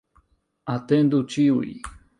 [0.77, 1.73] Atendu ĉiuj